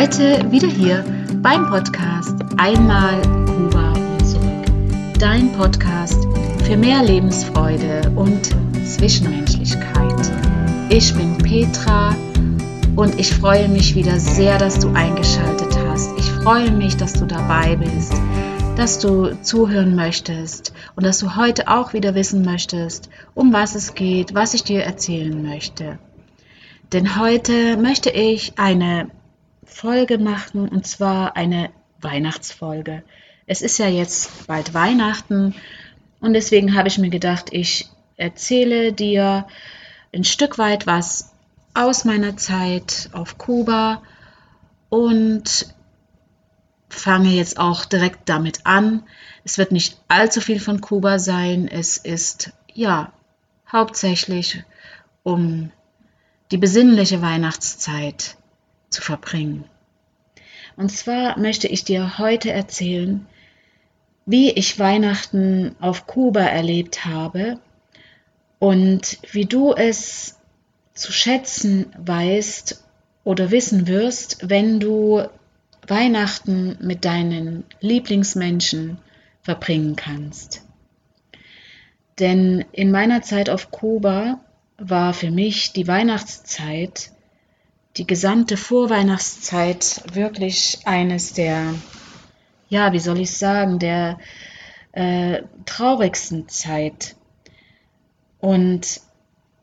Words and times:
Heute 0.00 0.50
wieder 0.50 0.66
hier 0.66 1.04
beim 1.42 1.68
Podcast 1.68 2.34
Einmal 2.56 3.20
Kuba 3.20 3.92
und 3.92 4.26
zurück. 4.26 5.18
Dein 5.18 5.52
Podcast 5.52 6.26
für 6.64 6.78
mehr 6.78 7.02
Lebensfreude 7.02 8.10
und 8.16 8.48
Zwischenmenschlichkeit. 8.82 10.32
Ich 10.88 11.12
bin 11.12 11.36
Petra 11.36 12.16
und 12.96 13.20
ich 13.20 13.30
freue 13.30 13.68
mich 13.68 13.94
wieder 13.94 14.18
sehr, 14.18 14.56
dass 14.56 14.78
du 14.78 14.88
eingeschaltet 14.94 15.78
hast. 15.86 16.18
Ich 16.18 16.30
freue 16.30 16.70
mich, 16.70 16.96
dass 16.96 17.12
du 17.12 17.26
dabei 17.26 17.76
bist, 17.76 18.14
dass 18.76 19.00
du 19.00 19.38
zuhören 19.42 19.96
möchtest 19.96 20.72
und 20.96 21.04
dass 21.04 21.18
du 21.18 21.36
heute 21.36 21.68
auch 21.68 21.92
wieder 21.92 22.14
wissen 22.14 22.42
möchtest, 22.42 23.10
um 23.34 23.52
was 23.52 23.74
es 23.74 23.94
geht, 23.94 24.34
was 24.34 24.54
ich 24.54 24.64
dir 24.64 24.82
erzählen 24.82 25.42
möchte. 25.42 25.98
Denn 26.90 27.20
heute 27.20 27.76
möchte 27.76 28.08
ich 28.08 28.58
eine 28.58 29.10
Folge 29.70 30.18
machen 30.18 30.68
und 30.68 30.86
zwar 30.86 31.36
eine 31.36 31.70
Weihnachtsfolge. 32.00 33.02
Es 33.46 33.62
ist 33.62 33.78
ja 33.78 33.88
jetzt 33.88 34.46
bald 34.46 34.74
Weihnachten 34.74 35.54
und 36.20 36.34
deswegen 36.34 36.74
habe 36.76 36.88
ich 36.88 36.98
mir 36.98 37.10
gedacht, 37.10 37.46
ich 37.52 37.88
erzähle 38.16 38.92
dir 38.92 39.46
ein 40.14 40.24
Stück 40.24 40.58
weit 40.58 40.86
was 40.86 41.32
aus 41.74 42.04
meiner 42.04 42.36
Zeit 42.36 43.08
auf 43.12 43.38
Kuba 43.38 44.02
und 44.88 45.74
fange 46.88 47.30
jetzt 47.30 47.58
auch 47.58 47.84
direkt 47.84 48.28
damit 48.28 48.66
an. 48.66 49.04
Es 49.44 49.56
wird 49.56 49.72
nicht 49.72 49.98
allzu 50.08 50.40
viel 50.40 50.60
von 50.60 50.80
Kuba 50.80 51.18
sein. 51.18 51.68
Es 51.68 51.96
ist 51.96 52.52
ja 52.74 53.12
hauptsächlich 53.70 54.64
um 55.22 55.70
die 56.50 56.58
besinnliche 56.58 57.22
Weihnachtszeit 57.22 58.36
zu 58.90 59.02
verbringen. 59.02 59.64
Und 60.76 60.90
zwar 60.90 61.38
möchte 61.38 61.68
ich 61.68 61.84
dir 61.84 62.18
heute 62.18 62.52
erzählen, 62.52 63.26
wie 64.26 64.50
ich 64.50 64.78
Weihnachten 64.78 65.74
auf 65.80 66.06
Kuba 66.06 66.40
erlebt 66.40 67.04
habe 67.04 67.58
und 68.58 69.18
wie 69.32 69.46
du 69.46 69.72
es 69.72 70.38
zu 70.94 71.12
schätzen 71.12 71.86
weißt 71.98 72.84
oder 73.24 73.50
wissen 73.50 73.86
wirst, 73.86 74.48
wenn 74.48 74.80
du 74.80 75.26
Weihnachten 75.86 76.76
mit 76.80 77.04
deinen 77.04 77.64
Lieblingsmenschen 77.80 78.98
verbringen 79.42 79.96
kannst. 79.96 80.62
Denn 82.18 82.64
in 82.72 82.90
meiner 82.90 83.22
Zeit 83.22 83.48
auf 83.48 83.70
Kuba 83.70 84.40
war 84.76 85.14
für 85.14 85.30
mich 85.30 85.72
die 85.72 85.88
Weihnachtszeit 85.88 87.12
die 88.00 88.06
gesamte 88.06 88.56
Vorweihnachtszeit 88.56 90.02
wirklich 90.14 90.78
eines 90.86 91.34
der, 91.34 91.74
ja, 92.70 92.94
wie 92.94 92.98
soll 92.98 93.20
ich 93.20 93.36
sagen, 93.36 93.78
der 93.78 94.18
äh, 94.92 95.42
traurigsten 95.66 96.48
Zeit. 96.48 97.14
Und 98.38 99.02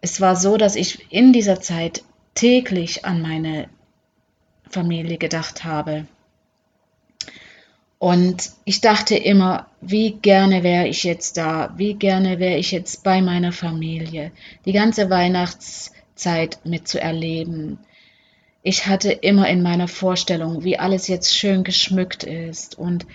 es 0.02 0.22
war 0.22 0.36
so, 0.36 0.56
dass 0.56 0.76
ich 0.76 1.12
in 1.12 1.34
dieser 1.34 1.62
Zeit 1.62 2.04
täglich 2.36 3.06
an 3.06 3.24
meine 3.24 3.70
Familie 4.70 5.18
gedacht 5.18 5.64
habe. 5.64 6.06
Und 7.98 8.52
ich 8.66 8.82
dachte 8.82 9.16
immer, 9.16 9.66
wie 9.82 10.12
gerne 10.12 10.62
wäre 10.62 10.88
ich 10.88 11.04
jetzt 11.04 11.38
da, 11.38 11.74
wie 11.76 11.96
gerne 11.96 12.38
wäre 12.38 12.60
ich 12.60 12.72
jetzt 12.72 13.04
bei 13.04 13.20
meiner 13.20 13.52
Familie, 13.52 14.32
die 14.66 14.74
ganze 14.74 15.10
Weihnachtszeit 15.10 16.60
mitzuerleben, 16.66 17.80
ich 18.68 18.86
hatte 18.86 19.14
immer 19.14 19.48
in 19.48 19.62
meiner 19.62 19.88
Vorstellung, 19.88 20.66
wie 20.66 20.78
alles 20.78 21.08
jetzt 21.08 21.34
schön 21.34 21.64
geschmückt 21.64 22.26
ist 22.26 22.78
und 22.78 23.06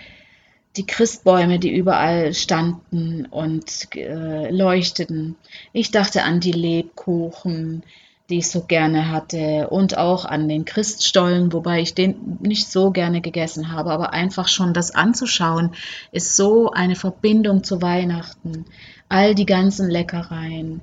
die 0.77 0.87
Christbäume, 0.87 1.59
die 1.59 1.71
überall 1.71 2.33
standen 2.33 3.27
und 3.27 3.95
äh, 3.95 4.49
leuchteten. 4.49 5.35
Ich 5.71 5.91
dachte 5.91 6.23
an 6.23 6.39
die 6.39 6.53
Lebkuchen, 6.53 7.83
die 8.31 8.39
ich 8.39 8.49
so 8.49 8.61
gerne 8.61 9.11
hatte 9.11 9.67
und 9.69 9.95
auch 9.95 10.25
an 10.25 10.49
den 10.49 10.65
Christstollen, 10.65 11.53
wobei 11.53 11.81
ich 11.81 11.93
den 11.93 12.39
nicht 12.41 12.71
so 12.71 12.89
gerne 12.89 13.21
gegessen 13.21 13.71
habe, 13.71 13.91
aber 13.91 14.11
einfach 14.11 14.47
schon 14.47 14.73
das 14.73 14.89
anzuschauen 14.89 15.75
ist 16.11 16.35
so 16.35 16.71
eine 16.71 16.95
Verbindung 16.95 17.63
zu 17.63 17.79
Weihnachten. 17.79 18.65
All 19.07 19.35
die 19.35 19.45
ganzen 19.45 19.87
Leckereien, 19.87 20.81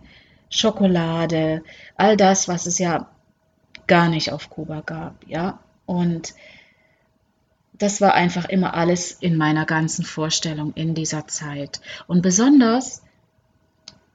Schokolade, 0.48 1.64
all 1.96 2.16
das, 2.16 2.46
was 2.46 2.66
es 2.66 2.78
ja 2.78 3.08
gar 3.90 4.08
nicht 4.08 4.32
auf 4.32 4.50
Kuba 4.50 4.82
gab, 4.82 5.16
ja. 5.26 5.58
Und 5.84 6.34
das 7.72 8.00
war 8.00 8.14
einfach 8.14 8.44
immer 8.44 8.74
alles 8.74 9.10
in 9.10 9.36
meiner 9.36 9.66
ganzen 9.66 10.04
Vorstellung 10.04 10.72
in 10.74 10.94
dieser 10.94 11.26
Zeit. 11.26 11.80
Und 12.06 12.22
besonders, 12.22 13.02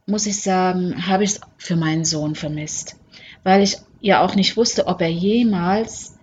muss 0.06 0.28
ich 0.28 0.42
sagen, 0.42 1.08
habe 1.08 1.26
ich 1.26 1.32
es 1.32 1.42
für 1.58 1.76
meinen 1.76 2.06
Sohn 2.06 2.36
vermisst, 2.36 2.96
weil 3.44 3.64
ich 3.64 3.78
ja 4.00 4.22
auch 4.24 4.36
nicht 4.36 4.56
wusste, 4.56 4.88
ob 4.88 5.02
er 5.02 5.12
jemals 5.12 6.18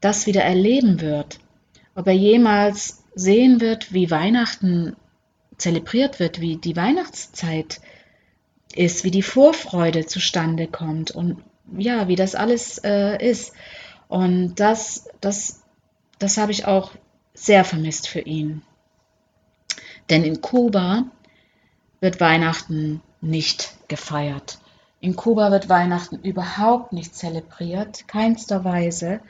das 0.00 0.26
wieder 0.26 0.42
erleben 0.42 1.00
wird, 1.00 1.38
ob 1.94 2.08
er 2.08 2.14
jemals 2.14 3.04
sehen 3.14 3.60
wird, 3.60 3.92
wie 3.92 4.10
Weihnachten 4.10 4.96
zelebriert 5.56 6.18
wird, 6.18 6.40
wie 6.40 6.56
die 6.56 6.74
Weihnachtszeit 6.74 7.80
ist, 8.74 9.04
wie 9.04 9.12
die 9.12 9.22
Vorfreude 9.22 10.06
zustande 10.06 10.66
kommt 10.66 11.12
und 11.12 11.44
ja, 11.76 12.08
wie 12.08 12.16
das 12.16 12.34
alles 12.34 12.78
äh, 12.78 13.16
ist. 13.24 13.52
Und 14.08 14.56
das, 14.56 15.08
das, 15.20 15.62
das 16.18 16.36
habe 16.36 16.52
ich 16.52 16.66
auch 16.66 16.92
sehr 17.34 17.64
vermisst 17.64 18.08
für 18.08 18.20
ihn. 18.20 18.62
Denn 20.10 20.24
in 20.24 20.40
Kuba 20.40 21.04
wird 22.00 22.20
Weihnachten 22.20 23.00
nicht 23.20 23.74
gefeiert. 23.88 24.58
In 25.00 25.16
Kuba 25.16 25.50
wird 25.50 25.68
Weihnachten 25.68 26.16
überhaupt 26.16 26.92
nicht 26.92 27.14
zelebriert, 27.16 28.06
keinster 28.06 28.64
Weise. 28.64 29.20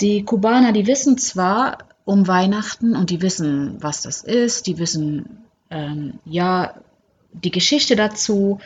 Die 0.00 0.24
Kubaner, 0.24 0.72
die 0.72 0.86
wissen 0.86 1.18
zwar 1.18 1.78
um 2.04 2.26
Weihnachten 2.26 2.96
und 2.96 3.10
die 3.10 3.22
wissen, 3.22 3.82
was 3.82 4.02
das 4.02 4.22
ist, 4.22 4.66
die 4.66 4.78
wissen 4.78 5.44
ähm, 5.70 6.18
ja 6.24 6.74
die 7.32 7.50
Geschichte 7.50 7.96
dazu, 7.96 8.60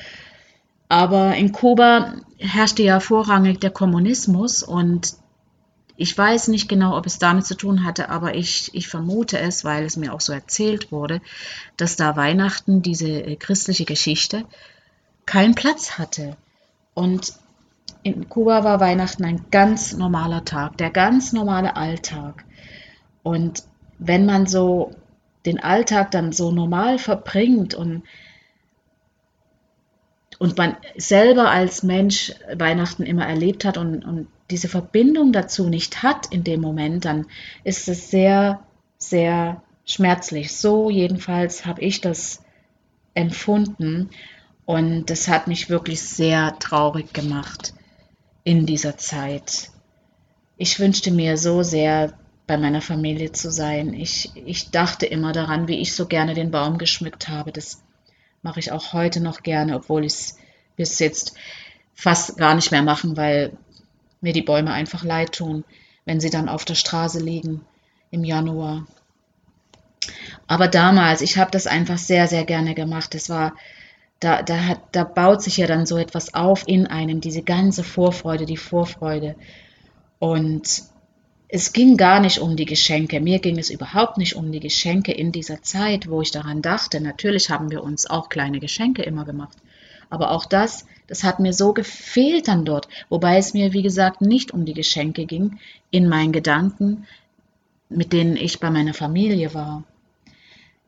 aber 0.89 1.35
in 1.35 1.53
Kuba 1.53 2.15
herrschte 2.39 2.83
ja 2.83 3.01
vorrangig 3.01 3.61
der 3.61 3.71
Kommunismus 3.71 4.63
und 4.63 5.15
ich 5.97 6.17
weiß 6.17 6.49
nicht 6.49 6.69
genau, 6.69 6.97
ob 6.97 7.07
es 7.07 7.19
damit 7.19 7.47
zu 7.47 7.57
tun 7.57 7.85
hatte, 7.85 8.11
aber 8.11 8.35
ich, 8.35 8.71
ich 8.75 8.89
vermute 8.89 9.39
es, 9.39 9.65
weil 9.65 9.85
es 9.85 9.97
mir 9.97 10.13
auch 10.13 10.21
so 10.21 10.33
erzählt 10.33 10.93
wurde, 10.93 11.23
dass 11.77 11.97
da 11.97 12.17
Weihnachten, 12.17 12.83
diese 12.83 13.09
äh, 13.09 13.37
christliche 13.37 13.87
Geschichte, 13.87 14.45
keinen 15.25 15.55
Platz 15.55 15.99
hatte. 15.99 16.37
Und 16.93 17.33
in 18.03 18.29
Kuba 18.29 18.63
war 18.63 18.79
Weihnachten 18.79 19.25
ein 19.25 19.47
ganz 19.51 19.95
normaler 19.95 20.45
Tag, 20.45 20.77
der 20.77 20.91
ganz 20.91 21.33
normale 21.33 21.77
Alltag. 21.77 22.45
Und 23.23 23.65
wenn 23.99 24.27
man 24.27 24.47
so 24.47 24.95
den 25.47 25.61
Alltag 25.63 26.11
dann 26.11 26.33
so 26.33 26.53
normal 26.53 26.99
verbringt 26.99 27.75
und 27.75 28.03
und 30.39 30.57
man 30.59 30.77
selber 30.97 31.51
als 31.51 31.83
Mensch 31.83 32.33
Weihnachten 32.55 33.03
immer 33.05 33.27
erlebt 33.27 33.65
hat 33.65 33.79
und, 33.79 34.05
und 34.05 34.29
diese 34.51 34.69
Verbindung 34.69 35.33
dazu 35.33 35.69
nicht 35.69 36.03
hat 36.03 36.27
in 36.33 36.45
dem 36.45 36.61
Moment, 36.61 37.05
dann 37.05 37.27
ist 37.65 37.89
es 37.89 38.11
sehr, 38.11 38.61
sehr 38.99 39.63
schmerzlich. 39.85 40.57
So 40.57 40.91
jedenfalls 40.91 41.67
habe 41.67 41.81
ich 41.81 42.01
das 42.01 42.43
empfunden 43.15 44.11
und 44.65 45.07
das 45.07 45.29
hat 45.29 45.47
mich 45.47 45.71
wirklich 45.71 46.03
sehr 46.03 46.59
traurig 46.59 47.13
gemacht 47.13 47.73
in 48.45 48.67
dieser 48.67 48.97
Zeit. 48.97 49.71
Ich 50.57 50.79
wünschte 50.79 51.11
mir 51.11 51.37
so 51.37 51.63
sehr, 51.63 52.15
bei 52.47 52.57
meiner 52.57 52.81
Familie 52.81 53.33
zu 53.33 53.51
sein. 53.51 53.93
Ich, 53.93 54.31
ich 54.35 54.71
dachte 54.71 55.07
immer 55.07 55.33
daran, 55.33 55.69
wie 55.69 55.81
ich 55.81 55.95
so 55.95 56.07
gerne 56.07 56.35
den 56.35 56.51
Baum 56.51 56.79
geschmückt 56.79 57.29
habe. 57.29 57.51
Das 57.51 57.83
mache 58.43 58.61
ich 58.61 58.73
auch 58.73 58.93
heute 58.93 59.21
noch 59.21 59.43
gerne, 59.43 59.77
obwohl 59.77 60.05
ich 60.05 60.13
es 60.13 60.39
bis 60.77 60.99
jetzt 60.99 61.35
fast 61.95 62.37
gar 62.37 62.55
nicht 62.55 62.71
mehr 62.71 62.83
machen, 62.83 63.17
weil 63.17 63.57
mir 64.21 64.33
die 64.33 64.43
Bäume 64.43 64.73
einfach 64.73 65.03
leid 65.05 65.33
tun, 65.33 65.65
wenn 66.05 66.21
sie 66.21 66.31
dann 66.31 66.49
auf 66.49 66.65
der 66.65 66.75
Straße 66.75 67.19
liegen 67.19 67.65
im 68.11 68.25
Januar. 68.25 68.87
Aber 70.47 70.69
damals, 70.69 71.21
ich 71.23 71.39
habe 71.39 71.51
das 71.51 71.67
einfach 71.67 71.99
sehr, 71.99 72.29
sehr 72.29 72.45
gerne 72.45 72.75
gemacht. 72.75 73.15
Das 73.15 73.29
war, 73.29 73.55
da, 74.21 74.43
da, 74.43 74.59
hat, 74.59 74.81
da 74.93 75.05
baut 75.05 75.43
sich 75.43 75.57
ja 75.57 75.67
dann 75.67 75.87
so 75.87 75.97
etwas 75.97 76.35
auf 76.35 76.65
in 76.67 76.87
einem, 76.87 77.21
diese 77.21 77.43
ganze 77.43 77.83
Vorfreude, 77.83 78.47
die 78.47 78.57
Vorfreude. 78.57 79.35
Und 80.19 80.85
es 81.57 81.73
ging 81.73 81.97
gar 81.97 82.21
nicht 82.21 82.39
um 82.39 82.55
die 82.55 82.67
Geschenke. 82.67 83.19
Mir 83.19 83.39
ging 83.39 83.59
es 83.59 83.71
überhaupt 83.71 84.19
nicht 84.19 84.37
um 84.37 84.53
die 84.53 84.61
Geschenke 84.61 85.11
in 85.13 85.33
dieser 85.33 85.63
Zeit, 85.63 86.11
wo 86.11 86.21
ich 86.21 86.31
daran 86.31 86.61
dachte. 86.61 87.01
Natürlich 87.01 87.49
haben 87.49 87.71
wir 87.71 87.83
uns 87.83 88.05
auch 88.05 88.29
kleine 88.29 88.61
Geschenke 88.61 89.03
immer 89.03 89.25
gemacht. 89.25 89.57
Aber 90.11 90.33
auch 90.33 90.45
das, 90.45 90.85
das 91.07 91.25
hat 91.25 91.41
mir 91.41 91.55
so 91.55 91.73
gefehlt 91.73 92.49
dann 92.49 92.67
dort, 92.67 92.89
wobei 93.09 93.39
es 93.39 93.55
mir, 93.55 93.73
wie 93.73 93.81
gesagt, 93.81 94.21
nicht 94.21 94.51
um 94.51 94.67
die 94.67 94.75
Geschenke 94.75 95.25
ging 95.25 95.59
in 95.91 96.11
meinen 96.11 96.33
Gedanken, 96.33 97.07
mit 97.89 98.13
denen 98.13 98.37
ich 98.37 98.61
bei 98.61 98.71
meiner 98.71 98.93
Familie 98.93 99.55
war. 99.55 99.85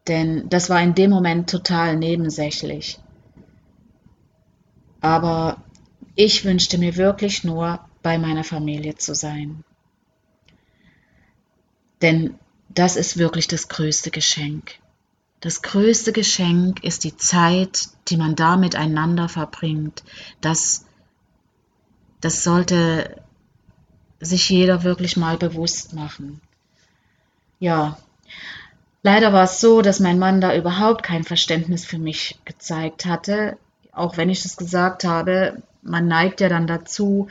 Denn 0.07 0.51
das 0.51 0.69
war 0.69 0.83
in 0.83 0.95
dem 0.95 1.09
Moment 1.09 1.49
total 1.49 1.97
nebensächlich. 1.97 2.99
Aber 5.01 5.63
ich 6.15 6.45
wünschte 6.45 6.77
mir 6.77 6.97
wirklich 6.97 7.43
nur, 7.43 7.81
bei 8.03 8.19
meiner 8.19 8.45
Familie 8.45 8.97
zu 8.97 9.15
sein. 9.15 9.65
Denn 12.03 12.39
das 12.69 12.97
ist 12.97 13.19
wirklich 13.19 13.49
das 13.49 13.69
größte 13.69 14.11
Geschenk. 14.11 14.75
Das 15.41 15.63
größte 15.63 16.13
Geschenk 16.13 16.83
ist 16.83 17.05
die 17.05 17.17
Zeit, 17.17 17.89
die 18.09 18.17
man 18.17 18.35
da 18.35 18.57
miteinander 18.57 19.29
verbringt. 19.29 20.03
Das, 20.41 20.85
das 22.21 22.43
sollte 22.43 23.23
sich 24.21 24.49
jeder 24.49 24.83
wirklich 24.83 25.17
mal 25.17 25.37
bewusst 25.37 25.93
machen. 25.93 26.41
Ja, 27.61 27.99
leider 29.03 29.33
war 29.33 29.45
es 29.45 29.61
so, 29.61 29.81
dass 29.81 30.01
mein 30.01 30.19
Mann 30.19 30.41
da 30.41 30.55
überhaupt 30.57 31.05
kein 31.05 31.25
Verständnis 31.25 31.85
für 31.85 31.99
mich 31.99 32.39
gezeigt 32.45 33.07
hatte. 33.07 33.59
Auch 33.93 34.17
wenn 34.17 34.31
ich 34.31 34.45
es 34.45 34.57
gesagt 34.57 35.05
habe, 35.05 35.63
man 35.83 36.09
neigt 36.09 36.41
ja 36.41 36.49
dann 36.49 36.67
dazu, 36.67 37.29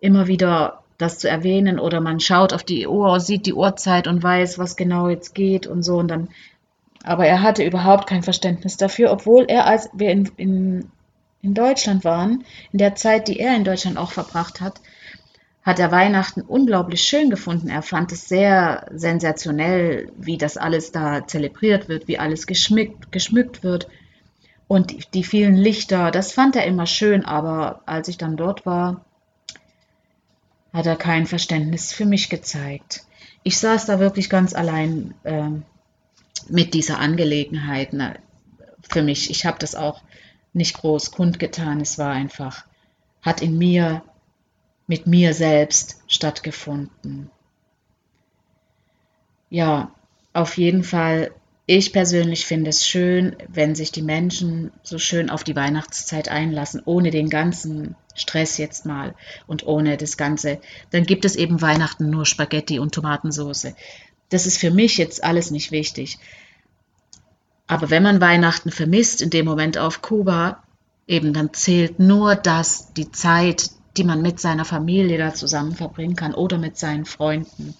immer 0.00 0.28
wieder 0.28 0.82
das 0.98 1.18
zu 1.18 1.28
erwähnen 1.28 1.78
oder 1.78 2.00
man 2.00 2.20
schaut 2.20 2.52
auf 2.52 2.64
die 2.64 2.86
Uhr, 2.86 3.20
sieht 3.20 3.46
die 3.46 3.54
Uhrzeit 3.54 4.06
und 4.06 4.22
weiß, 4.22 4.58
was 4.58 4.76
genau 4.76 5.08
jetzt 5.08 5.34
geht 5.34 5.66
und 5.66 5.82
so 5.82 5.96
und 5.98 6.08
dann 6.08 6.28
aber 7.06 7.24
er 7.24 7.40
hatte 7.40 7.62
überhaupt 7.62 8.08
kein 8.08 8.24
Verständnis 8.24 8.76
dafür, 8.76 9.12
obwohl 9.12 9.44
er, 9.46 9.66
als 9.66 9.88
wir 9.92 10.10
in, 10.10 10.28
in, 10.36 10.90
in 11.40 11.54
Deutschland 11.54 12.04
waren, 12.04 12.44
in 12.72 12.80
der 12.80 12.96
Zeit, 12.96 13.28
die 13.28 13.38
er 13.38 13.54
in 13.54 13.62
Deutschland 13.62 13.96
auch 13.96 14.10
verbracht 14.10 14.60
hat, 14.60 14.80
hat 15.62 15.78
er 15.78 15.92
Weihnachten 15.92 16.42
unglaublich 16.42 17.02
schön 17.02 17.30
gefunden. 17.30 17.68
Er 17.68 17.82
fand 17.82 18.10
es 18.10 18.28
sehr 18.28 18.88
sensationell, 18.92 20.10
wie 20.16 20.36
das 20.36 20.56
alles 20.56 20.90
da 20.90 21.24
zelebriert 21.26 21.88
wird, 21.88 22.08
wie 22.08 22.18
alles 22.18 22.48
geschmückt, 22.48 23.12
geschmückt 23.12 23.62
wird 23.62 23.86
und 24.66 24.90
die, 24.90 25.04
die 25.14 25.24
vielen 25.24 25.56
Lichter. 25.56 26.10
Das 26.10 26.32
fand 26.32 26.56
er 26.56 26.66
immer 26.66 26.86
schön, 26.86 27.24
aber 27.24 27.82
als 27.86 28.08
ich 28.08 28.18
dann 28.18 28.36
dort 28.36 28.66
war, 28.66 29.05
hat 30.76 30.84
er 30.84 30.96
kein 30.96 31.24
Verständnis 31.26 31.90
für 31.94 32.04
mich 32.04 32.28
gezeigt. 32.28 33.06
Ich 33.42 33.56
saß 33.58 33.86
da 33.86 33.98
wirklich 33.98 34.28
ganz 34.28 34.52
allein 34.52 35.14
äh, 35.24 35.48
mit 36.50 36.74
dieser 36.74 36.98
Angelegenheit. 36.98 37.94
Na, 37.94 38.16
für 38.82 39.02
mich, 39.02 39.30
ich 39.30 39.46
habe 39.46 39.58
das 39.58 39.74
auch 39.74 40.02
nicht 40.52 40.76
groß 40.76 41.12
kundgetan. 41.12 41.80
Es 41.80 41.96
war 41.96 42.12
einfach, 42.12 42.66
hat 43.22 43.40
in 43.40 43.56
mir, 43.56 44.02
mit 44.86 45.06
mir 45.06 45.32
selbst 45.32 46.02
stattgefunden. 46.08 47.30
Ja, 49.48 49.92
auf 50.34 50.58
jeden 50.58 50.84
Fall 50.84 51.30
ich 51.66 51.92
persönlich 51.92 52.46
finde 52.46 52.70
es 52.70 52.86
schön, 52.86 53.34
wenn 53.48 53.74
sich 53.74 53.90
die 53.90 54.02
Menschen 54.02 54.70
so 54.84 54.98
schön 54.98 55.30
auf 55.30 55.42
die 55.42 55.56
Weihnachtszeit 55.56 56.28
einlassen, 56.28 56.80
ohne 56.84 57.10
den 57.10 57.28
ganzen 57.28 57.96
Stress 58.14 58.56
jetzt 58.56 58.86
mal 58.86 59.16
und 59.48 59.66
ohne 59.66 59.96
das 59.96 60.16
Ganze. 60.16 60.60
Dann 60.90 61.04
gibt 61.04 61.24
es 61.24 61.34
eben 61.34 61.60
Weihnachten 61.60 62.08
nur 62.08 62.24
Spaghetti 62.24 62.78
und 62.78 62.94
Tomatensauce. 62.94 63.74
Das 64.28 64.46
ist 64.46 64.58
für 64.58 64.70
mich 64.70 64.96
jetzt 64.96 65.24
alles 65.24 65.50
nicht 65.50 65.72
wichtig. 65.72 66.18
Aber 67.66 67.90
wenn 67.90 68.04
man 68.04 68.20
Weihnachten 68.20 68.70
vermisst, 68.70 69.20
in 69.20 69.30
dem 69.30 69.44
Moment 69.44 69.76
auf 69.76 70.02
Kuba, 70.02 70.62
eben 71.08 71.32
dann 71.32 71.52
zählt 71.52 71.98
nur 71.98 72.36
das, 72.36 72.92
die 72.94 73.10
Zeit, 73.10 73.70
die 73.96 74.04
man 74.04 74.22
mit 74.22 74.38
seiner 74.38 74.64
Familie 74.64 75.18
da 75.18 75.34
zusammen 75.34 75.74
verbringen 75.74 76.14
kann 76.14 76.32
oder 76.32 76.58
mit 76.58 76.78
seinen 76.78 77.06
Freunden. 77.06 77.74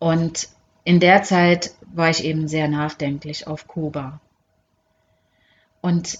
Und 0.00 0.48
in 0.90 0.98
der 0.98 1.22
Zeit 1.22 1.72
war 1.94 2.10
ich 2.10 2.24
eben 2.24 2.48
sehr 2.48 2.66
nachdenklich 2.66 3.46
auf 3.46 3.68
Kuba. 3.68 4.18
Und 5.80 6.18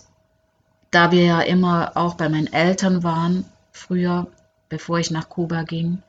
da 0.93 1.11
wir 1.11 1.25
ja 1.25 1.41
immer 1.41 1.97
auch 1.97 2.15
bei 2.15 2.29
meinen 2.29 2.53
Eltern 2.53 3.03
waren, 3.03 3.45
früher, 3.73 4.29
bevor 4.69 5.01
ich 5.01 5.11
nach 5.11 5.29
Kuba 5.29 5.65
ging, 5.65 6.05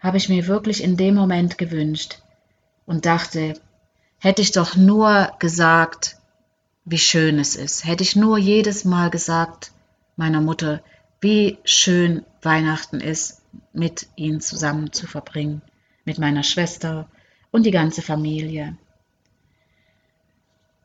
habe 0.00 0.18
ich 0.18 0.28
mir 0.28 0.46
wirklich 0.48 0.84
in 0.84 0.98
dem 0.98 1.14
Moment 1.14 1.56
gewünscht 1.56 2.18
und 2.84 3.06
dachte, 3.06 3.54
hätte 4.18 4.42
ich 4.42 4.52
doch 4.52 4.76
nur 4.76 5.32
gesagt, 5.38 6.18
wie 6.84 6.98
schön 6.98 7.38
es 7.38 7.56
ist, 7.56 7.86
hätte 7.86 8.02
ich 8.02 8.16
nur 8.16 8.36
jedes 8.36 8.84
Mal 8.84 9.08
gesagt 9.08 9.72
meiner 10.16 10.42
Mutter, 10.42 10.82
wie 11.22 11.56
schön 11.64 12.26
Weihnachten 12.42 13.00
ist, 13.00 13.40
mit 13.72 14.08
ihnen 14.14 14.42
zusammen 14.42 14.92
zu 14.92 15.06
verbringen, 15.06 15.62
mit 16.04 16.18
meiner 16.18 16.42
Schwester, 16.42 17.08
und 17.54 17.64
die 17.64 17.70
ganze 17.70 18.02
Familie. 18.02 18.76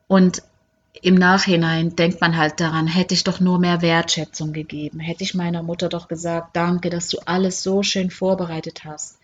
Und 0.06 0.44
im 1.02 1.16
Nachhinein 1.16 1.96
denkt 1.96 2.20
man 2.20 2.36
halt 2.36 2.60
daran, 2.60 2.86
hätte 2.86 3.12
ich 3.12 3.24
doch 3.24 3.40
nur 3.40 3.58
mehr 3.58 3.82
Wertschätzung 3.82 4.52
gegeben, 4.52 5.00
hätte 5.00 5.24
ich 5.24 5.34
meiner 5.34 5.64
Mutter 5.64 5.88
doch 5.88 6.06
gesagt, 6.06 6.54
danke, 6.54 6.88
dass 6.88 7.08
du 7.08 7.18
alles 7.26 7.64
so 7.64 7.82
schön 7.82 8.08
vorbereitet 8.08 8.84
hast. 8.84 9.18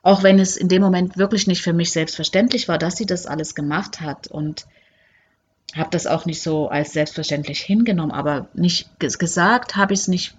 Auch 0.00 0.22
wenn 0.22 0.38
es 0.38 0.56
in 0.56 0.70
dem 0.70 0.80
Moment 0.80 1.18
wirklich 1.18 1.46
nicht 1.46 1.60
für 1.60 1.74
mich 1.74 1.92
selbstverständlich 1.92 2.68
war, 2.68 2.78
dass 2.78 2.96
sie 2.96 3.06
das 3.06 3.26
alles 3.26 3.54
gemacht 3.54 4.00
hat 4.00 4.26
und 4.28 4.64
habe 5.74 5.90
das 5.90 6.06
auch 6.06 6.24
nicht 6.24 6.40
so 6.40 6.70
als 6.70 6.94
selbstverständlich 6.94 7.60
hingenommen, 7.60 8.12
aber 8.12 8.48
nicht 8.54 8.98
gesagt 8.98 9.76
habe 9.76 9.92
ich 9.92 10.00
es 10.00 10.08
nicht 10.08 10.34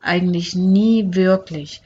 eigentlich 0.00 0.54
nie 0.54 1.08
wirklich. 1.10 1.82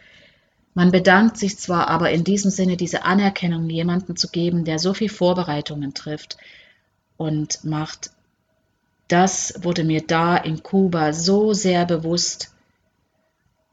Man 0.75 0.93
bedankt 0.93 1.37
sich 1.37 1.59
zwar, 1.59 1.89
aber 1.89 2.11
in 2.11 2.25
diesem 2.25 2.51
Sinne 2.51 2.77
diese 2.77 3.05
Anerkennung 3.05 3.69
jemandem 3.69 4.17
zu 4.17 4.29
geben, 4.29 4.65
der 4.65 4.79
so 4.79 4.95
viel 4.95 5.09
Vorbereitungen 5.09 5.95
trifft 5.95 6.37
und 7.17 7.65
macht, 7.65 8.11
das 9.09 9.55
wurde 9.63 9.83
mir 9.83 10.07
da 10.07 10.37
in 10.37 10.63
Kuba 10.63 11.13
so 11.13 11.53
sehr 11.53 11.85
bewusst. 11.85 12.55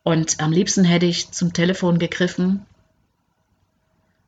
Und 0.04 0.40
am 0.40 0.52
liebsten 0.52 0.84
hätte 0.84 1.06
ich 1.06 1.32
zum 1.32 1.54
Telefon 1.54 2.00
gegriffen, 2.00 2.66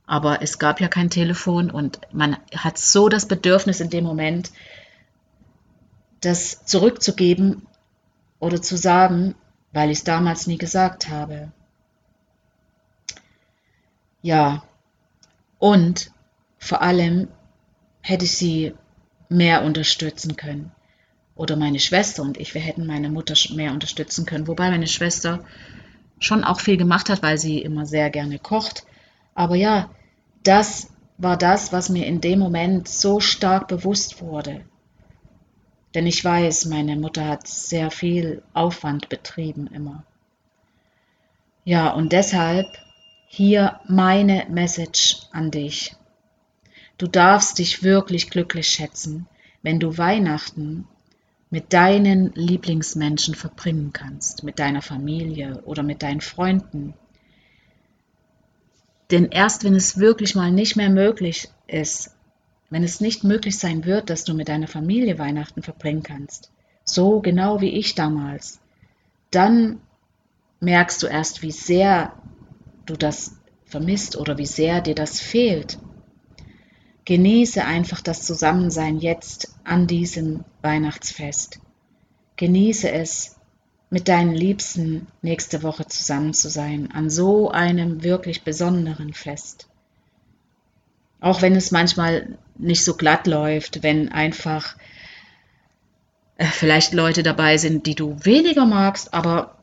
aber 0.06 0.42
es 0.42 0.60
gab 0.60 0.82
ja 0.82 0.88
kein 0.88 1.10
Telefon 1.10 1.70
und 1.72 2.00
man 2.12 2.38
hat 2.56 2.78
so 2.78 3.10
das 3.10 3.28
Bedürfnis 3.28 3.80
in 3.80 3.90
dem 3.90 4.04
Moment, 4.04 4.52
das 6.22 6.66
zurückzugeben 6.66 7.68
oder 8.40 8.62
zu 8.62 8.76
sagen, 8.76 9.36
weil 9.72 9.92
ich 9.92 10.00
es 10.00 10.04
damals 10.04 10.48
nie 10.48 10.58
gesagt 10.58 11.10
habe. 11.10 11.52
Ja, 14.22 14.64
und 15.60 16.12
vor 16.58 16.82
allem 16.82 17.30
hätte 18.02 18.26
ich 18.26 18.38
sie 18.38 18.74
mehr 19.30 19.64
unterstützen 19.64 20.36
können. 20.36 20.72
Oder 21.36 21.56
meine 21.56 21.80
Schwester 21.80 22.24
und 22.24 22.38
ich, 22.38 22.54
wir 22.54 22.62
hätten 22.62 22.86
meine 22.86 23.10
Mutter 23.10 23.36
mehr 23.54 23.72
unterstützen 23.72 24.26
können. 24.26 24.48
Wobei 24.48 24.70
meine 24.70 24.88
Schwester 24.88 25.46
schon 26.20 26.44
auch 26.44 26.60
viel 26.60 26.76
gemacht 26.76 27.10
hat, 27.10 27.24
weil 27.24 27.38
sie 27.38 27.62
immer 27.62 27.86
sehr 27.86 28.10
gerne 28.10 28.40
kocht. 28.40 28.84
Aber 29.36 29.56
ja, 29.56 29.90
das 30.44 30.92
war 31.18 31.38
das, 31.38 31.72
was 31.72 31.90
mir 31.90 32.06
in 32.08 32.20
dem 32.20 32.40
Moment 32.40 32.90
so 32.90 33.22
stark 33.22 33.70
bewusst 33.70 34.22
wurde. 34.22 34.66
Denn 35.96 36.06
ich 36.06 36.24
weiß, 36.24 36.66
meine 36.66 36.98
Mutter 36.98 37.26
hat 37.26 37.48
sehr 37.48 37.90
viel 37.90 38.44
Aufwand 38.54 39.10
betrieben 39.10 39.68
immer. 39.68 40.04
Ja, 41.64 41.90
und 41.92 42.12
deshalb 42.12 42.68
hier 43.32 43.80
meine 43.88 44.48
Message 44.50 45.18
an 45.32 45.52
dich. 45.52 45.96
Du 46.98 47.06
darfst 47.06 47.60
dich 47.60 47.84
wirklich 47.84 48.32
glücklich 48.32 48.68
schätzen, 48.68 49.28
wenn 49.62 49.80
du 49.80 50.00
Weihnachten 50.00 50.88
mit 51.52 51.72
deinen 51.72 52.34
Lieblingsmenschen 52.34 53.36
verbringen 53.36 53.94
kannst, 53.94 54.44
mit 54.44 54.58
deiner 54.58 54.82
Familie 54.82 55.62
oder 55.64 55.84
mit 55.84 56.02
deinen 56.02 56.22
Freunden. 56.22 56.96
Denn 59.12 59.26
erst 59.26 59.64
wenn 59.64 59.76
es 59.76 60.00
wirklich 60.00 60.34
mal 60.34 60.52
nicht 60.52 60.76
mehr 60.76 60.90
möglich 60.90 61.50
ist, 61.68 62.16
wenn 62.72 62.84
es 62.84 63.00
nicht 63.00 63.24
möglich 63.24 63.60
sein 63.60 63.86
wird, 63.86 64.10
dass 64.10 64.24
du 64.24 64.34
mit 64.34 64.50
deiner 64.50 64.68
Familie 64.68 65.20
Weihnachten 65.20 65.62
verbringen 65.62 66.04
kannst, 66.04 66.52
so 66.84 67.20
genau 67.20 67.62
wie 67.62 67.78
ich 67.78 67.94
damals, 67.94 68.60
dann 69.30 69.82
merkst 70.60 71.04
du 71.04 71.08
erst, 71.08 71.44
wie 71.44 71.52
sehr 71.52 72.14
du 72.90 72.96
das 72.96 73.38
vermisst 73.66 74.18
oder 74.18 74.38
wie 74.38 74.46
sehr 74.46 74.82
dir 74.82 74.96
das 74.96 75.20
fehlt. 75.20 75.78
Genieße 77.06 77.64
einfach 77.64 78.02
das 78.02 78.24
Zusammensein 78.24 79.00
jetzt 79.00 79.56
an 79.64 79.88
diesem 79.88 80.44
Weihnachtsfest. 80.62 81.60
Genieße 82.36 82.92
es, 82.92 83.36
mit 83.90 84.08
deinen 84.08 84.34
Liebsten 84.34 85.08
nächste 85.22 85.64
Woche 85.64 85.88
zusammen 85.88 86.34
zu 86.34 86.50
sein, 86.50 86.92
an 86.92 87.10
so 87.10 87.50
einem 87.50 88.04
wirklich 88.04 88.44
besonderen 88.44 89.14
Fest. 89.14 89.68
Auch 91.20 91.42
wenn 91.42 91.56
es 91.56 91.72
manchmal 91.72 92.38
nicht 92.58 92.84
so 92.84 92.96
glatt 92.96 93.26
läuft, 93.28 93.84
wenn 93.84 94.10
einfach 94.10 94.78
äh, 96.38 96.46
vielleicht 96.46 96.94
Leute 96.94 97.24
dabei 97.24 97.58
sind, 97.58 97.88
die 97.88 97.96
du 97.96 98.16
weniger 98.24 98.66
magst, 98.66 99.14
aber 99.14 99.59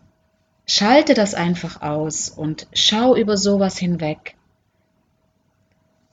schalte 0.66 1.14
das 1.14 1.34
einfach 1.34 1.82
aus 1.82 2.28
und 2.28 2.66
schau 2.72 3.16
über 3.16 3.36
sowas 3.36 3.78
hinweg. 3.78 4.34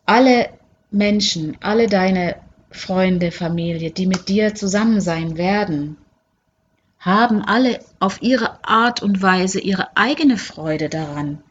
Alle 0.06 0.50
Menschen, 0.92 1.58
alle 1.62 1.88
deine 1.88 2.36
Freunde, 2.70 3.32
Familie, 3.32 3.92
die 3.92 4.08
mit 4.08 4.30
dir 4.30 4.56
zusammen 4.56 5.02
sein 5.02 5.38
werden, 5.38 5.98
haben 7.00 7.42
alle 7.42 7.80
auf 8.00 8.22
ihre 8.22 8.64
Art 8.64 9.02
und 9.02 9.22
Weise 9.22 9.60
ihre 9.60 9.96
eigene 9.98 10.38
Freude 10.38 10.90
daran. 10.90 11.44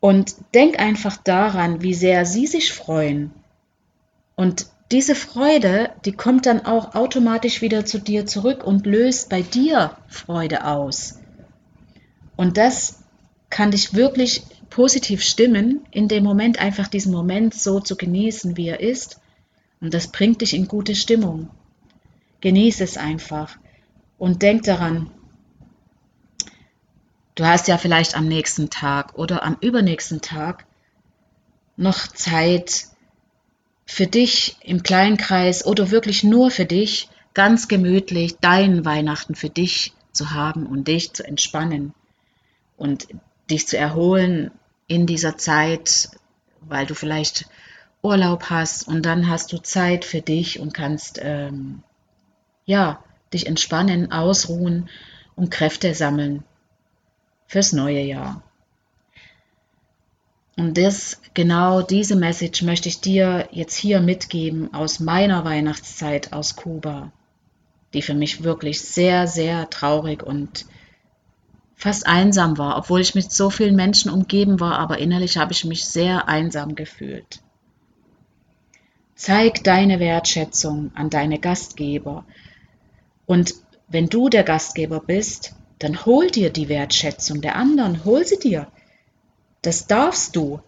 Und 0.00 0.36
denk 0.54 0.78
einfach 0.78 1.16
daran, 1.16 1.82
wie 1.82 1.94
sehr 1.94 2.26
sie 2.26 2.46
sich 2.46 2.72
freuen. 2.72 3.32
Und 4.34 4.66
diese 4.92 5.14
Freude, 5.14 5.90
die 6.04 6.12
kommt 6.12 6.46
dann 6.46 6.64
auch 6.64 6.94
automatisch 6.94 7.62
wieder 7.62 7.84
zu 7.86 7.98
dir 7.98 8.26
zurück 8.26 8.62
und 8.62 8.86
löst 8.86 9.30
bei 9.30 9.42
dir 9.42 9.96
Freude 10.06 10.66
aus. 10.66 11.18
Und 12.36 12.58
das 12.58 13.02
kann 13.50 13.70
dich 13.70 13.94
wirklich 13.94 14.42
positiv 14.70 15.22
stimmen, 15.22 15.86
in 15.90 16.08
dem 16.08 16.22
Moment 16.22 16.58
einfach 16.58 16.88
diesen 16.88 17.12
Moment 17.12 17.54
so 17.54 17.80
zu 17.80 17.96
genießen, 17.96 18.56
wie 18.56 18.68
er 18.68 18.80
ist. 18.80 19.20
Und 19.80 19.94
das 19.94 20.08
bringt 20.08 20.42
dich 20.42 20.54
in 20.54 20.68
gute 20.68 20.94
Stimmung. 20.94 21.50
Genieße 22.40 22.84
es 22.84 22.96
einfach. 22.98 23.56
Und 24.18 24.42
denk 24.42 24.64
daran, 24.64 25.10
du 27.34 27.44
hast 27.46 27.68
ja 27.68 27.78
vielleicht 27.78 28.16
am 28.16 28.28
nächsten 28.28 28.70
Tag 28.70 29.14
oder 29.18 29.42
am 29.42 29.56
übernächsten 29.60 30.20
Tag 30.20 30.66
noch 31.76 32.06
Zeit 32.08 32.86
für 33.86 34.06
dich 34.06 34.56
im 34.62 34.82
kleinen 34.82 35.16
Kreis 35.16 35.64
oder 35.64 35.90
wirklich 35.90 36.24
nur 36.24 36.50
für 36.50 36.64
dich, 36.64 37.08
ganz 37.34 37.68
gemütlich 37.68 38.38
deinen 38.38 38.84
Weihnachten 38.84 39.34
für 39.34 39.50
dich 39.50 39.92
zu 40.12 40.32
haben 40.32 40.66
und 40.66 40.88
dich 40.88 41.12
zu 41.12 41.24
entspannen 41.24 41.94
und 42.76 43.08
dich 43.50 43.66
zu 43.66 43.76
erholen 43.76 44.50
in 44.86 45.06
dieser 45.06 45.36
Zeit, 45.36 46.10
weil 46.60 46.86
du 46.86 46.94
vielleicht 46.94 47.46
Urlaub 48.02 48.50
hast 48.50 48.86
und 48.86 49.04
dann 49.04 49.28
hast 49.28 49.52
du 49.52 49.58
Zeit 49.58 50.04
für 50.04 50.20
dich 50.20 50.60
und 50.60 50.74
kannst 50.74 51.18
ähm, 51.22 51.82
ja 52.64 53.02
dich 53.32 53.46
entspannen, 53.46 54.12
ausruhen 54.12 54.88
und 55.34 55.50
Kräfte 55.50 55.94
sammeln 55.94 56.44
fürs 57.46 57.72
neue 57.72 58.02
Jahr. 58.02 58.42
Und 60.56 60.78
das, 60.78 61.20
genau 61.34 61.82
diese 61.82 62.16
Message 62.16 62.62
möchte 62.62 62.88
ich 62.88 63.00
dir 63.00 63.48
jetzt 63.52 63.76
hier 63.76 64.00
mitgeben 64.00 64.72
aus 64.72 65.00
meiner 65.00 65.44
Weihnachtszeit 65.44 66.32
aus 66.32 66.56
Kuba, 66.56 67.12
die 67.92 68.00
für 68.00 68.14
mich 68.14 68.42
wirklich 68.42 68.80
sehr, 68.80 69.26
sehr 69.26 69.68
traurig 69.68 70.22
und 70.22 70.64
fast 71.76 72.06
einsam 72.06 72.58
war, 72.58 72.78
obwohl 72.78 73.00
ich 73.00 73.14
mit 73.14 73.30
so 73.30 73.50
vielen 73.50 73.76
Menschen 73.76 74.10
umgeben 74.10 74.58
war, 74.58 74.78
aber 74.78 74.98
innerlich 74.98 75.36
habe 75.36 75.52
ich 75.52 75.64
mich 75.64 75.84
sehr 75.84 76.26
einsam 76.26 76.74
gefühlt. 76.74 77.42
Zeig 79.14 79.62
deine 79.62 80.00
Wertschätzung 80.00 80.90
an 80.94 81.10
deine 81.10 81.38
Gastgeber, 81.38 82.24
und 83.26 83.54
wenn 83.88 84.08
du 84.08 84.28
der 84.28 84.44
Gastgeber 84.44 85.00
bist, 85.00 85.54
dann 85.78 86.06
hol 86.06 86.30
dir 86.30 86.50
die 86.50 86.68
Wertschätzung 86.68 87.40
der 87.40 87.56
anderen, 87.56 88.04
hol 88.04 88.24
sie 88.24 88.38
dir. 88.38 88.68
Das 89.62 89.86
darfst 89.86 90.34
du. 90.36 90.60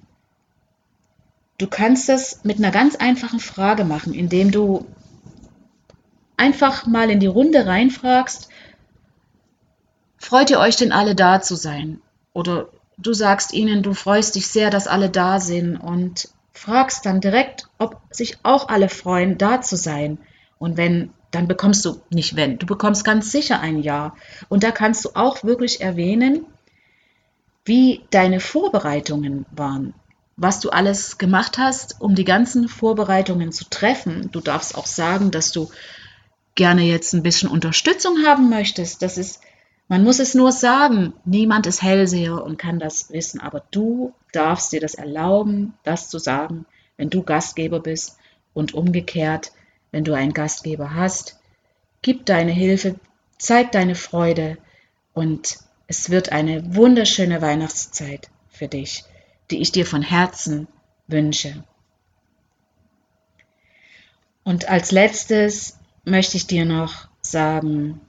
Du 1.56 1.66
kannst 1.66 2.08
das 2.08 2.44
mit 2.44 2.58
einer 2.58 2.70
ganz 2.70 2.96
einfachen 2.96 3.40
Frage 3.40 3.84
machen, 3.84 4.12
indem 4.12 4.50
du 4.50 4.86
einfach 6.36 6.86
mal 6.86 7.10
in 7.10 7.20
die 7.20 7.26
Runde 7.26 7.66
reinfragst, 7.66 8.47
freut 10.18 10.50
ihr 10.50 10.60
euch 10.60 10.76
denn 10.76 10.92
alle 10.92 11.14
da 11.14 11.40
zu 11.40 11.56
sein? 11.56 12.00
Oder 12.32 12.68
du 12.98 13.12
sagst 13.14 13.52
ihnen, 13.52 13.82
du 13.82 13.94
freust 13.94 14.34
dich 14.34 14.48
sehr, 14.48 14.70
dass 14.70 14.86
alle 14.86 15.10
da 15.10 15.40
sind 15.40 15.76
und 15.76 16.28
fragst 16.52 17.06
dann 17.06 17.20
direkt, 17.20 17.68
ob 17.78 18.00
sich 18.10 18.38
auch 18.42 18.68
alle 18.68 18.88
freuen, 18.88 19.38
da 19.38 19.60
zu 19.60 19.76
sein. 19.76 20.18
Und 20.58 20.76
wenn 20.76 21.10
dann 21.30 21.46
bekommst 21.46 21.84
du 21.84 22.00
nicht 22.10 22.36
wenn, 22.36 22.58
du 22.58 22.66
bekommst 22.66 23.04
ganz 23.04 23.30
sicher 23.30 23.60
ein 23.60 23.82
Ja. 23.82 24.14
Und 24.48 24.62
da 24.62 24.70
kannst 24.70 25.04
du 25.04 25.10
auch 25.14 25.44
wirklich 25.44 25.80
erwähnen, 25.80 26.46
wie 27.64 28.02
deine 28.10 28.40
Vorbereitungen 28.40 29.44
waren, 29.50 29.92
was 30.36 30.60
du 30.60 30.70
alles 30.70 31.18
gemacht 31.18 31.58
hast, 31.58 32.00
um 32.00 32.14
die 32.14 32.24
ganzen 32.24 32.68
Vorbereitungen 32.68 33.52
zu 33.52 33.66
treffen. 33.68 34.30
Du 34.32 34.40
darfst 34.40 34.74
auch 34.74 34.86
sagen, 34.86 35.30
dass 35.30 35.52
du 35.52 35.70
gerne 36.54 36.82
jetzt 36.82 37.12
ein 37.12 37.22
bisschen 37.22 37.50
Unterstützung 37.50 38.24
haben 38.26 38.48
möchtest. 38.48 39.02
Das 39.02 39.18
ist, 39.18 39.40
man 39.88 40.04
muss 40.04 40.18
es 40.18 40.34
nur 40.34 40.52
sagen. 40.52 41.14
Niemand 41.24 41.66
ist 41.66 41.82
Hellseher 41.82 42.44
und 42.44 42.58
kann 42.58 42.78
das 42.78 43.10
wissen, 43.10 43.40
aber 43.40 43.64
du 43.70 44.14
darfst 44.32 44.72
dir 44.72 44.80
das 44.80 44.94
erlauben, 44.94 45.74
das 45.82 46.10
zu 46.10 46.18
sagen, 46.18 46.66
wenn 46.96 47.10
du 47.10 47.22
Gastgeber 47.22 47.80
bist 47.80 48.18
und 48.52 48.74
umgekehrt, 48.74 49.52
wenn 49.90 50.04
du 50.04 50.12
einen 50.12 50.34
Gastgeber 50.34 50.94
hast. 50.94 51.40
Gib 52.02 52.26
deine 52.26 52.52
Hilfe, 52.52 52.96
zeig 53.38 53.72
deine 53.72 53.94
Freude 53.94 54.58
und 55.14 55.58
es 55.86 56.10
wird 56.10 56.32
eine 56.32 56.74
wunderschöne 56.76 57.40
Weihnachtszeit 57.40 58.28
für 58.50 58.68
dich, 58.68 59.04
die 59.50 59.62
ich 59.62 59.72
dir 59.72 59.86
von 59.86 60.02
Herzen 60.02 60.68
wünsche. 61.06 61.64
Und 64.44 64.68
als 64.68 64.92
letztes 64.92 65.78
möchte 66.04 66.36
ich 66.36 66.46
dir 66.46 66.66
noch 66.66 67.08
sagen 67.22 68.00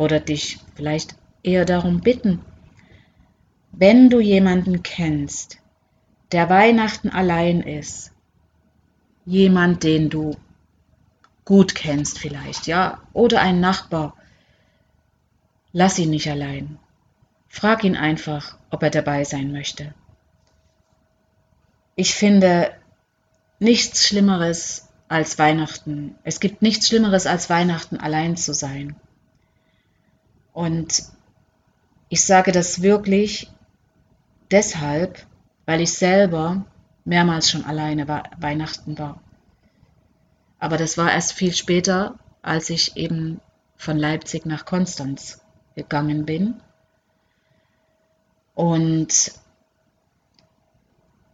oder 0.00 0.18
dich 0.18 0.58
vielleicht 0.76 1.14
eher 1.42 1.66
darum 1.66 2.00
bitten, 2.00 2.40
wenn 3.70 4.08
du 4.08 4.18
jemanden 4.18 4.82
kennst, 4.82 5.58
der 6.32 6.48
Weihnachten 6.48 7.10
allein 7.10 7.60
ist, 7.60 8.10
jemand, 9.26 9.84
den 9.84 10.08
du 10.08 10.38
gut 11.44 11.74
kennst 11.74 12.18
vielleicht, 12.18 12.66
ja, 12.66 13.02
oder 13.12 13.42
ein 13.42 13.60
Nachbar. 13.60 14.16
Lass 15.72 15.98
ihn 15.98 16.10
nicht 16.10 16.30
allein. 16.30 16.78
Frag 17.48 17.84
ihn 17.84 17.96
einfach, 17.96 18.56
ob 18.70 18.82
er 18.82 18.90
dabei 18.90 19.24
sein 19.24 19.52
möchte. 19.52 19.92
Ich 21.94 22.14
finde 22.14 22.72
nichts 23.58 24.06
Schlimmeres 24.06 24.88
als 25.08 25.38
Weihnachten. 25.38 26.14
Es 26.24 26.40
gibt 26.40 26.62
nichts 26.62 26.88
Schlimmeres 26.88 27.26
als 27.26 27.50
Weihnachten 27.50 27.98
allein 27.98 28.38
zu 28.38 28.54
sein. 28.54 28.96
Und 30.52 31.04
ich 32.08 32.24
sage 32.24 32.52
das 32.52 32.82
wirklich 32.82 33.50
deshalb, 34.50 35.26
weil 35.66 35.80
ich 35.80 35.92
selber 35.92 36.64
mehrmals 37.04 37.50
schon 37.50 37.64
alleine 37.64 38.08
Weihnachten 38.08 38.98
war. 38.98 39.22
Aber 40.58 40.76
das 40.76 40.98
war 40.98 41.12
erst 41.12 41.32
viel 41.32 41.54
später, 41.54 42.18
als 42.42 42.70
ich 42.70 42.96
eben 42.96 43.40
von 43.76 43.96
Leipzig 43.96 44.44
nach 44.44 44.64
Konstanz 44.64 45.40
gegangen 45.74 46.26
bin. 46.26 46.60
Und 48.54 49.32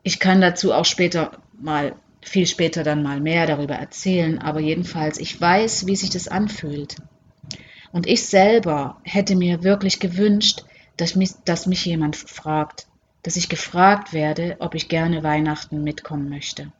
ich 0.02 0.20
kann 0.20 0.40
dazu 0.40 0.72
auch 0.72 0.84
später 0.84 1.38
mal, 1.58 1.96
viel 2.22 2.46
später 2.46 2.84
dann 2.84 3.02
mal 3.02 3.20
mehr 3.20 3.46
darüber 3.46 3.74
erzählen, 3.74 4.38
aber 4.38 4.60
jedenfalls, 4.60 5.18
ich 5.18 5.40
weiß, 5.40 5.86
wie 5.86 5.96
sich 5.96 6.10
das 6.10 6.28
anfühlt. 6.28 6.96
Und 7.96 8.06
ich 8.06 8.26
selber 8.26 9.00
hätte 9.02 9.34
mir 9.34 9.62
wirklich 9.62 9.98
gewünscht, 9.98 10.64
dass 10.96 11.16
mich, 11.16 11.32
dass 11.44 11.66
mich 11.66 11.84
jemand 11.84 12.16
fragt, 12.16 12.86
dass 13.22 13.36
ich 13.36 13.48
gefragt 13.48 14.12
werde, 14.12 14.56
ob 14.60 14.74
ich 14.74 14.88
gerne 14.88 15.22
Weihnachten 15.22 15.82
mitkommen 15.82 16.28
möchte 16.28 16.70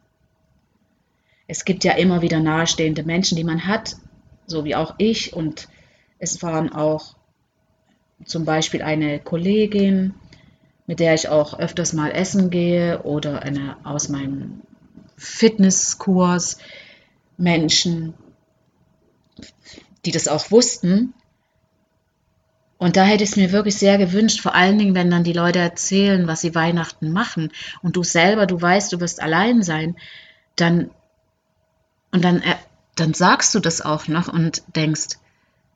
es 1.49 1.65
gibt 1.65 1.85
ja 1.85 1.93
immer 1.93 2.23
wieder 2.23 2.41
nahestehende 2.41 3.05
Menschen, 3.05 3.37
die 3.37 3.45
man 3.45 3.67
hat, 3.67 3.97
so 4.47 4.65
wie 4.65 4.75
auch 4.75 4.95
ich. 4.99 5.33
Und 5.33 5.69
es 6.19 6.43
waren 6.43 6.73
auch 6.73 7.15
zum 8.25 8.45
Beispiel 8.45 8.83
eine 8.83 9.19
Kollegin, 9.21 10.15
mit 10.87 11.01
der 11.01 11.15
ich 11.15 11.29
auch 11.29 11.59
öfters 11.59 11.93
mal 11.93 12.11
essen 12.11 12.51
gehe 12.51 13.03
oder 13.03 13.43
eine 13.43 13.77
aus 13.85 14.09
meinem 14.09 14.63
Fitnesskurs 15.17 16.59
Menschen, 17.37 18.15
die 20.07 20.13
das 20.13 20.29
auch 20.29 20.51
wussten. 20.51 21.13
Und 22.79 22.97
da 22.97 23.05
hätte 23.05 23.25
ich 23.25 23.31
es 23.31 23.37
mir 23.37 23.53
wirklich 23.53 23.77
sehr 23.77 23.99
gewünscht, 23.99 24.41
vor 24.41 24.55
allen 24.55 24.79
Dingen, 24.79 24.95
wenn 24.95 25.11
dann 25.11 25.25
die 25.25 25.33
Leute 25.33 25.59
erzählen, 25.59 26.27
was 26.27 26.43
sie 26.43 26.55
Weihnachten 26.55 27.11
machen 27.11 27.53
und 27.83 27.97
du 27.97 28.03
selber, 28.03 28.47
du 28.47 28.61
weißt, 28.61 28.93
du 28.93 29.01
wirst 29.01 29.21
allein 29.23 29.63
sein, 29.63 29.97
dann 30.57 30.91
und 32.13 32.25
dann, 32.25 32.41
äh, 32.41 32.57
dann 32.95 33.13
sagst 33.15 33.55
du 33.55 33.61
das 33.61 33.83
auch 33.83 34.09
noch 34.09 34.29
und 34.29 34.63
denkst, 34.75 35.19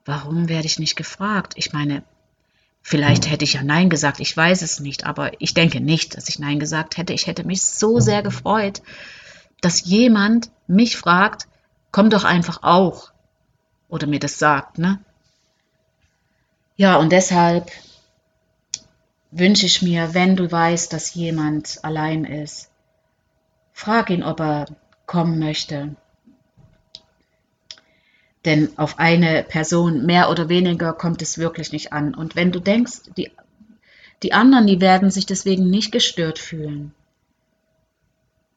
warum 0.04 0.48
werde 0.48 0.66
ich 0.66 0.78
nicht 0.78 0.96
gefragt? 0.96 1.52
Ich 1.56 1.72
meine, 1.72 2.02
vielleicht 2.82 3.30
hätte 3.30 3.44
ich 3.44 3.54
ja 3.54 3.62
Nein 3.62 3.90
gesagt, 3.90 4.20
ich 4.20 4.34
weiß 4.34 4.62
es 4.62 4.80
nicht, 4.80 5.04
aber 5.04 5.32
ich 5.40 5.52
denke 5.52 5.80
nicht, 5.80 6.16
dass 6.16 6.28
ich 6.28 6.38
Nein 6.38 6.58
gesagt 6.58 6.96
hätte. 6.96 7.12
Ich 7.12 7.26
hätte 7.26 7.44
mich 7.44 7.62
so 7.62 8.00
sehr 8.00 8.22
gefreut. 8.22 8.82
dass 9.60 9.84
jemand 9.84 10.50
mich 10.66 10.96
fragt, 10.96 11.46
komm 11.92 12.08
doch 12.08 12.24
einfach 12.24 12.62
auch. 12.62 13.12
Oder 13.90 14.06
mir 14.06 14.20
das 14.20 14.38
sagt, 14.38 14.78
ne? 14.78 15.00
Ja, 16.76 16.96
und 16.96 17.12
deshalb 17.12 17.70
wünsche 19.30 19.66
ich 19.66 19.82
mir, 19.82 20.14
wenn 20.14 20.36
du 20.36 20.50
weißt, 20.50 20.92
dass 20.92 21.14
jemand 21.14 21.80
allein 21.82 22.24
ist, 22.24 22.70
frag 23.72 24.10
ihn, 24.10 24.22
ob 24.22 24.40
er 24.40 24.66
kommen 25.06 25.38
möchte. 25.38 25.96
Denn 28.44 28.78
auf 28.78 28.98
eine 28.98 29.42
Person 29.42 30.06
mehr 30.06 30.30
oder 30.30 30.48
weniger 30.48 30.92
kommt 30.94 31.20
es 31.20 31.36
wirklich 31.36 31.72
nicht 31.72 31.92
an. 31.92 32.14
Und 32.14 32.36
wenn 32.36 32.52
du 32.52 32.60
denkst, 32.60 33.02
die, 33.16 33.30
die 34.22 34.32
anderen, 34.32 34.66
die 34.66 34.80
werden 34.80 35.10
sich 35.10 35.26
deswegen 35.26 35.68
nicht 35.68 35.92
gestört 35.92 36.38
fühlen. 36.38 36.94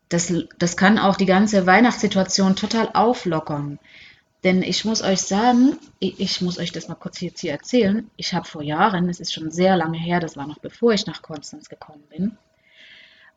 Das, 0.08 0.32
das 0.60 0.78
kann 0.78 1.00
auch 1.00 1.18
die 1.18 1.26
ganze 1.26 1.66
Weihnachtssituation 1.66 2.56
total 2.56 2.92
auflockern. 2.94 3.80
Denn 4.44 4.62
ich 4.62 4.84
muss 4.84 5.02
euch 5.02 5.22
sagen, 5.22 5.78
ich, 6.00 6.42
muss 6.42 6.60
euch 6.60 6.74
das 6.74 6.90
mal 6.90 6.96
kurz 6.96 7.22
jetzt 7.22 7.40
hier 7.40 7.54
erzählen. 7.54 8.10
Ich 8.18 8.34
habe 8.34 8.46
vor 8.46 8.62
Jahren, 8.62 9.08
es 9.08 9.22
ist 9.22 9.34
schon 9.34 9.52
sehr 9.52 9.78
lange 9.78 9.98
her, 9.98 10.20
das 10.20 10.36
war 10.36 10.48
noch 10.48 10.60
bevor 10.60 10.92
ich 10.92 11.06
nach 11.06 11.22
Konstanz 11.22 11.70
gekommen 11.70 12.04
bin, 12.10 12.38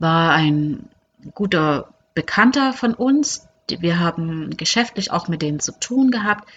war 0.01 0.33
ein 0.33 0.89
guter 1.35 1.95
Bekannter 2.15 2.73
von 2.73 2.95
uns, 2.95 3.47
wir 3.69 3.99
haben 4.01 4.57
geschäftlich 4.57 5.11
auch 5.11 5.29
mit 5.29 5.43
denen 5.43 5.61
zu 5.61 5.73
tun 5.79 6.11
gehabt, 6.11 6.49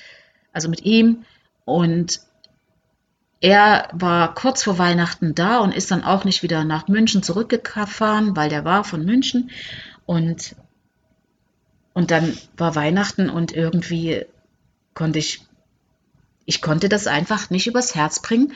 also 0.51 0.69
mit 0.69 0.83
ihm. 0.83 1.25
Und 1.65 2.21
er 3.41 3.87
war 3.93 4.33
kurz 4.33 4.63
vor 4.63 4.77
Weihnachten 4.77 5.35
da 5.35 5.59
und 5.59 5.73
ist 5.73 5.91
dann 5.91 6.03
auch 6.03 6.23
nicht 6.23 6.43
wieder 6.43 6.63
nach 6.63 6.87
München 6.87 7.23
zurückgefahren, 7.23 8.35
weil 8.35 8.49
der 8.49 8.65
war 8.65 8.83
von 8.83 9.05
München. 9.05 9.51
Und, 10.05 10.55
und 11.93 12.11
dann 12.11 12.37
war 12.57 12.75
Weihnachten 12.75 13.29
und 13.29 13.53
irgendwie 13.53 14.25
konnte 14.93 15.19
ich, 15.19 15.45
ich 16.45 16.61
konnte 16.61 16.89
das 16.89 17.07
einfach 17.07 17.49
nicht 17.49 17.67
übers 17.67 17.95
Herz 17.95 18.21
bringen, 18.21 18.53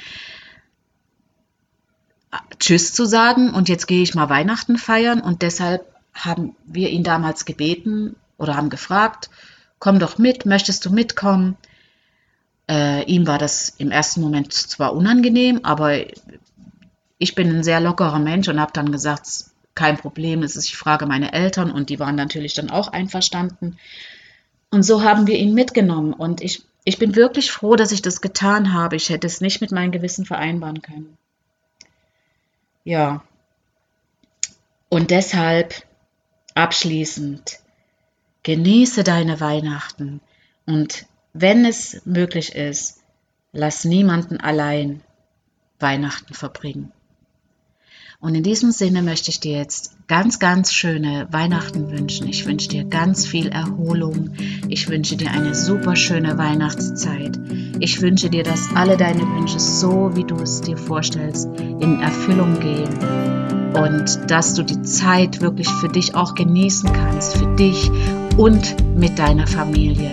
Tschüss 2.60 2.94
zu 2.94 3.06
sagen 3.06 3.54
und 3.54 3.70
jetzt 3.70 3.88
gehe 3.88 4.02
ich 4.02 4.16
mal 4.16 4.30
Weihnachten 4.30 4.78
feiern 4.78 5.22
und 5.22 5.44
deshalb 5.44 5.86
haben 6.14 6.56
wir 6.66 6.90
ihn 6.90 7.04
damals 7.04 7.46
gebeten, 7.46 8.16
oder 8.38 8.56
haben 8.56 8.70
gefragt, 8.70 9.30
komm 9.80 10.00
doch 10.00 10.18
mit, 10.18 10.46
möchtest 10.46 10.86
du 10.86 10.92
mitkommen? 10.92 11.58
Äh, 12.70 13.04
ihm 13.06 13.28
war 13.28 13.40
das 13.40 13.70
im 13.78 13.92
ersten 13.92 14.22
Moment 14.22 14.54
zwar 14.54 14.94
unangenehm, 14.94 15.62
aber 15.64 15.98
ich 17.18 17.36
bin 17.36 17.50
ein 17.50 17.64
sehr 17.64 17.80
lockerer 17.80 18.20
Mensch 18.20 18.48
und 18.48 18.60
habe 18.60 18.74
dann 18.74 18.92
gesagt, 18.92 19.28
kein 19.76 19.98
Problem, 19.98 20.44
es 20.44 20.56
ist, 20.56 20.66
ich 20.66 20.78
frage 20.78 21.06
meine 21.06 21.34
Eltern 21.34 21.72
und 21.72 21.90
die 21.90 22.00
waren 22.00 22.16
natürlich 22.16 22.54
dann 22.54 22.70
auch 22.70 22.90
einverstanden. 22.90 23.78
Und 24.74 24.82
so 24.82 25.04
haben 25.04 25.28
wir 25.28 25.38
ihn 25.38 25.54
mitgenommen 25.54 26.14
und 26.14 26.42
ich, 26.42 26.64
ich 26.84 26.98
bin 26.98 27.16
wirklich 27.16 27.52
froh, 27.52 27.76
dass 27.76 27.92
ich 27.92 28.02
das 28.02 28.22
getan 28.22 28.74
habe. 28.74 28.96
Ich 28.96 29.10
hätte 29.10 29.28
es 29.28 29.40
nicht 29.40 29.62
mit 29.62 29.72
meinem 29.72 29.92
Gewissen 29.92 30.26
vereinbaren 30.26 30.82
können. 30.82 31.16
Ja. 32.84 33.24
Und 34.90 35.12
deshalb 35.12 35.76
abschließend, 36.56 37.60
Genieße 38.42 39.04
deine 39.04 39.40
Weihnachten 39.40 40.22
und 40.66 41.06
wenn 41.34 41.66
es 41.66 42.04
möglich 42.06 42.56
ist, 42.56 43.04
lass 43.52 43.86
niemanden 43.86 44.38
allein 44.40 45.02
Weihnachten 45.78 46.34
verbringen. 46.34 46.92
Und 48.24 48.36
in 48.36 48.44
diesem 48.44 48.72
Sinne 48.72 49.02
möchte 49.02 49.32
ich 49.32 49.42
dir 49.42 49.58
jetzt 49.58 49.98
ganz, 50.08 50.40
ganz 50.40 50.72
schöne 50.72 51.28
Weihnachten 51.32 51.92
wünschen. 51.92 52.26
Ich 52.30 52.46
wünsche 52.46 52.70
dir 52.70 52.86
ganz 52.86 53.28
viel 53.28 53.50
Erholung. 53.50 54.30
Ich 54.70 54.88
wünsche 54.88 55.18
dir 55.18 55.30
eine 55.30 55.54
super 55.54 55.98
schöne 55.98 56.38
Weihnachtszeit. 56.38 57.38
Ich 57.80 58.02
wünsche 58.02 58.30
dir, 58.30 58.44
dass 58.44 58.74
alle 58.76 58.96
deine 58.96 59.24
Wünsche, 59.24 59.60
so 59.60 60.12
wie 60.14 60.24
du 60.24 60.38
es 60.38 60.62
dir 60.62 60.78
vorstellst, 60.78 61.50
in 61.58 62.00
Erfüllung 62.00 62.62
gehen. 62.62 62.88
Und 63.74 64.32
dass 64.32 64.54
du 64.54 64.64
die 64.64 64.82
Zeit 64.84 65.42
wirklich 65.42 65.68
für 65.68 65.90
dich 65.90 66.16
auch 66.16 66.34
genießen 66.34 66.94
kannst, 66.94 67.36
für 67.36 67.54
dich 67.58 67.92
und 68.38 68.74
mit 68.96 69.20
deiner 69.20 69.48
Familie. 69.48 70.12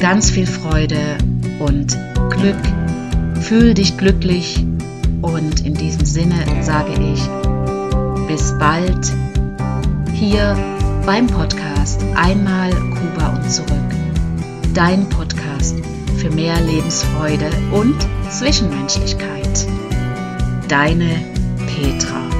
Ganz 0.00 0.30
viel 0.30 0.46
Freude 0.46 1.18
und 1.58 1.94
Glück. 2.30 3.42
Fühl 3.42 3.74
dich 3.74 3.98
glücklich 3.98 4.64
und 5.22 5.64
in 5.64 5.74
diesem 5.74 6.04
Sinne 6.04 6.44
sage 6.62 6.92
ich 6.92 7.22
bis 8.26 8.52
bald 8.58 9.12
hier 10.12 10.56
beim 11.06 11.26
Podcast 11.26 12.04
Einmal 12.14 12.70
Kuba 12.70 13.36
und 13.36 13.50
zurück. 13.50 13.68
Dein 14.74 15.08
Podcast 15.08 15.76
für 16.18 16.30
mehr 16.30 16.60
Lebensfreude 16.60 17.50
und 17.72 17.96
Zwischenmenschlichkeit. 18.30 19.66
Deine 20.68 21.20
Petra. 21.66 22.31